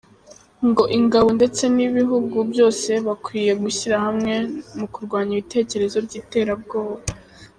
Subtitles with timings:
[0.67, 4.33] Ngo ingabo ndetse n’ibihugu byose bakwiye gushyiramwe
[4.77, 7.03] mu kurwanya ibitekerezo by’iterabwoba.